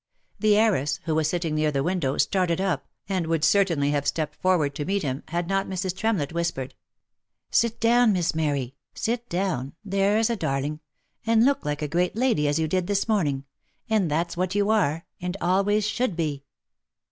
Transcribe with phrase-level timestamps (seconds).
[0.39, 4.33] The heiress, who was sitting near the window, started up, and would certainly have stepped
[4.35, 5.95] forward to meet him, had not Mrs.
[5.95, 6.73] Tremlett whispered,
[7.51, 10.79] "Sit down, Miss Mary, sit down, there's a darling,
[11.23, 13.43] and look like a great lady as you did this morning;
[13.91, 16.45] and that's what you are, and always should be."